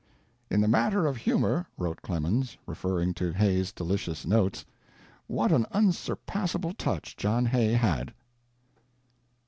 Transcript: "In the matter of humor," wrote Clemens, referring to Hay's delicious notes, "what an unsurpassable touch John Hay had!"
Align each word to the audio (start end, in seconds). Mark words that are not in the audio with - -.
"In 0.49 0.61
the 0.61 0.67
matter 0.67 1.05
of 1.05 1.15
humor," 1.17 1.67
wrote 1.77 2.01
Clemens, 2.01 2.57
referring 2.65 3.13
to 3.13 3.33
Hay's 3.33 3.71
delicious 3.71 4.25
notes, 4.25 4.65
"what 5.27 5.51
an 5.51 5.67
unsurpassable 5.73 6.73
touch 6.73 7.15
John 7.15 7.45
Hay 7.45 7.73
had!" 7.73 8.11